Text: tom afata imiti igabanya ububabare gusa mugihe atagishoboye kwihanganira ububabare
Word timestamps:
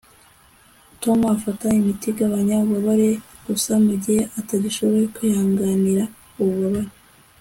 tom 1.01 1.19
afata 1.35 1.65
imiti 1.79 2.05
igabanya 2.11 2.55
ububabare 2.59 3.09
gusa 3.47 3.71
mugihe 3.85 4.21
atagishoboye 4.39 5.05
kwihanganira 5.15 6.03
ububabare 6.41 6.91